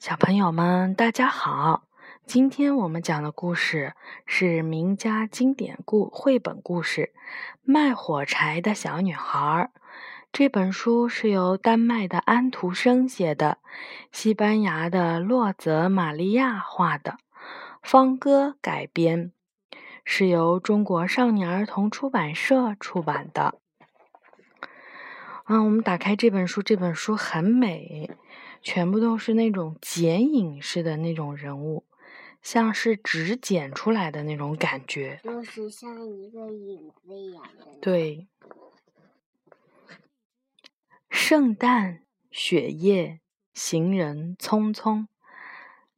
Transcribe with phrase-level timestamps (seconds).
[0.00, 1.82] 小朋友们，大家好！
[2.24, 3.94] 今天我们讲的故事
[4.26, 7.12] 是名家经典故绘本故事
[7.64, 9.72] 《卖火柴的小女孩》。
[10.30, 13.58] 这本书是由丹麦的安徒生写的，
[14.12, 17.18] 西班牙的洛泽·玛利亚画的，
[17.82, 19.32] 方歌改编，
[20.04, 23.56] 是由中国少年儿童出版社出版的。
[25.48, 28.16] 嗯，我们打开这本书，这本书很美。
[28.62, 31.84] 全部都是那种剪影式的那种人物，
[32.42, 37.66] 像是纸剪出来的那种感觉，就是像一个影子一样的。
[37.80, 38.26] 对，
[41.08, 43.20] 圣诞雪夜，
[43.54, 45.06] 行人匆匆，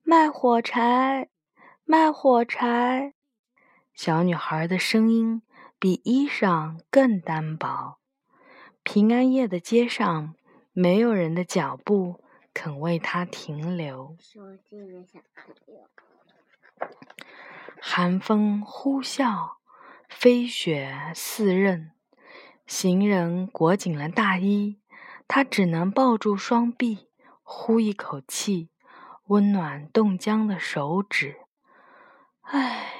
[0.02, 1.28] 卖火柴，
[1.84, 3.14] 卖火柴。
[3.94, 5.42] 小女孩的声音
[5.78, 7.98] 比衣裳更单薄。
[8.82, 10.34] 平安夜的街上，
[10.72, 12.24] 没有人的脚步。
[12.52, 14.16] 肯为他停留。
[17.80, 19.52] 寒风呼啸，
[20.08, 21.92] 飞雪四刃，
[22.66, 24.80] 行人裹紧了大衣，
[25.26, 27.08] 他只能抱住双臂，
[27.42, 28.68] 呼一口气，
[29.26, 31.40] 温暖冻僵的手指。
[32.42, 32.94] 唉，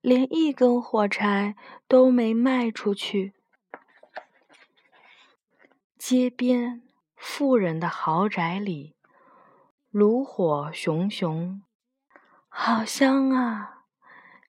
[0.00, 1.54] 连一根火柴
[1.86, 3.34] 都没卖出去。
[5.96, 6.82] 街边
[7.14, 8.93] 富人的豪宅里。
[9.94, 11.62] 炉火熊熊，
[12.48, 13.84] 好香啊！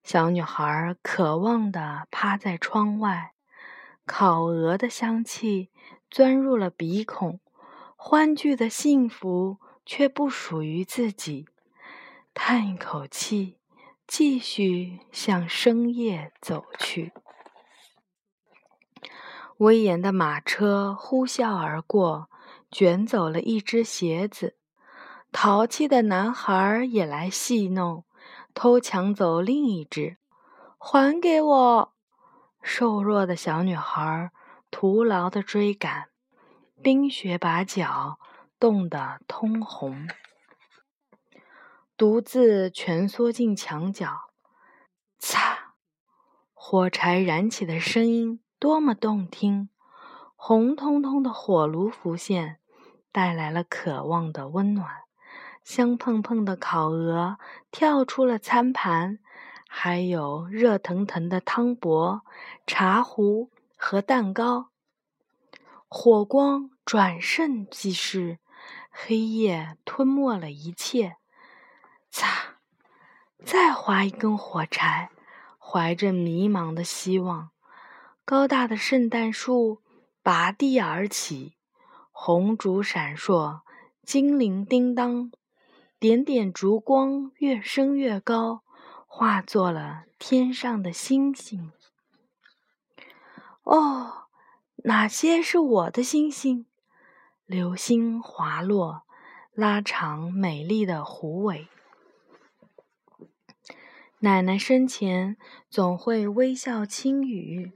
[0.02, 3.36] 小女孩渴望地趴在窗外，
[4.08, 5.70] 烤鹅的香气
[6.10, 7.40] 钻入了鼻孔，
[7.96, 11.48] 欢聚的幸福却不属于自己。
[12.34, 13.60] 叹一口气，
[14.08, 17.14] 继续向深夜走去。
[19.58, 22.32] 威严的马车呼啸而过，
[22.72, 24.58] 卷走了一只鞋子。
[25.38, 28.06] 淘气的男孩也来戏弄，
[28.54, 30.16] 偷抢走另一只，
[30.78, 31.94] 还给我！
[32.62, 34.32] 瘦弱的小女孩
[34.72, 36.08] 徒劳的追赶，
[36.82, 38.18] 冰雪把脚
[38.62, 40.08] 冻得通红，
[41.98, 44.32] 独自蜷缩进墙角。
[45.20, 45.74] 擦，
[46.54, 49.68] 火柴燃起的声音多么动听！
[50.38, 52.62] 红彤彤的火炉浮现，
[53.12, 55.02] 带来了渴望的温暖。
[55.66, 57.40] 香喷喷的烤鹅
[57.72, 59.18] 跳出了餐盘，
[59.68, 62.22] 还有热腾腾的汤钵、
[62.68, 64.70] 茶壶和蛋糕。
[65.88, 68.38] 火光转瞬即逝，
[68.92, 71.18] 黑夜吞没了一切。
[72.12, 72.60] 擦，
[73.44, 75.10] 再划一根火柴，
[75.58, 77.50] 怀着迷茫的希望，
[78.24, 79.82] 高大的圣诞树
[80.22, 81.56] 拔地而起，
[82.12, 83.62] 红烛闪烁，
[84.04, 85.32] 精灵叮当。
[86.00, 88.64] 点点烛光越升越高，
[89.08, 91.72] 化作了天上的星星。
[93.64, 94.28] 哦，
[94.84, 96.66] 哪些是我的星星？
[97.46, 99.04] 流星滑落，
[99.54, 101.68] 拉长美丽的狐尾。
[104.20, 105.38] 奶奶生前
[105.70, 107.72] 总会微笑轻语，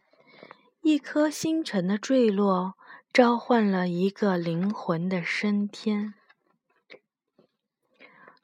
[0.81, 2.75] 一颗星辰的坠落，
[3.13, 6.16] 召唤了一个灵魂的升天。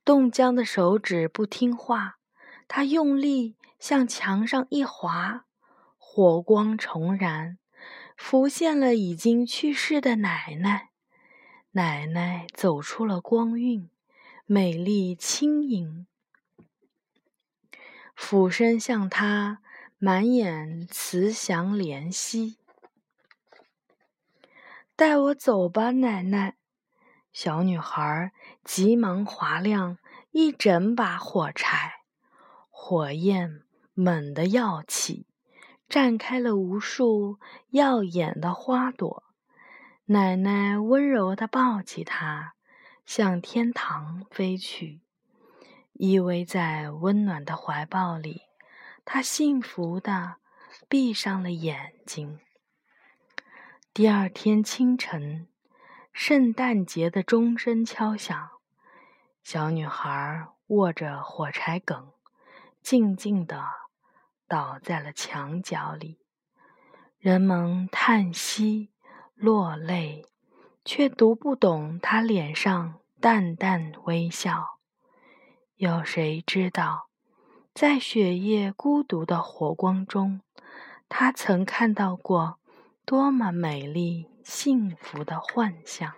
[0.06, 2.20] 冻僵的手指不听话，
[2.68, 5.48] 他用力向墙上一划，
[5.98, 7.58] 火光重燃，
[8.16, 10.92] 浮现了已经去世的奶奶。
[11.72, 13.90] 奶奶走出了光晕，
[14.46, 16.06] 美丽轻盈，
[18.16, 19.64] 俯身向他，
[19.98, 22.58] 满眼慈祥怜惜。
[24.96, 26.58] 带我走吧，奶奶。
[27.36, 28.32] 小女孩
[28.64, 29.98] 急忙划亮
[30.32, 31.96] 一整把火柴，
[32.70, 35.28] 火焰猛地耀起，
[35.90, 37.38] 绽开了无数
[37.72, 39.24] 耀眼的花朵。
[40.06, 42.54] 奶奶温柔地抱起她，
[43.06, 45.02] 向天堂飞去。
[45.92, 48.44] 依偎在温暖的怀抱里，
[49.04, 50.38] 她幸福地
[50.88, 52.40] 闭上了眼睛。
[53.94, 55.50] 第二天清晨。
[56.18, 58.50] 圣诞节的钟声敲响，
[59.44, 62.14] 小女孩握着火柴梗，
[62.82, 63.62] 静静地
[64.48, 66.18] 倒在了墙角里。
[67.20, 68.92] 人们叹息、
[69.34, 70.26] 落泪，
[70.86, 74.80] 却读不懂她脸上淡淡微笑。
[75.76, 77.10] 有谁知道，
[77.74, 80.40] 在雪夜孤独的火光中，
[81.10, 82.58] 她曾看到过
[83.04, 84.30] 多么美丽？
[84.46, 86.14] 幸福的幻象。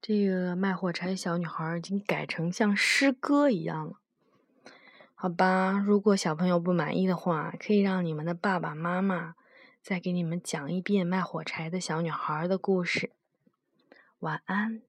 [0.00, 4.00] 这个卖火柴小女孩已经改成像诗歌一样了。
[5.14, 9.34] 好吧，如果小朋友不满意的话，可以让你们的爸爸妈妈
[9.82, 13.12] 再给你们讲一遍卖火柴的小女孩的故事。
[14.20, 14.85] 晚安。